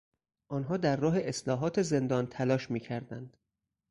[0.47, 3.37] آنها در راه اصلاحات زندان تلاش میکردند.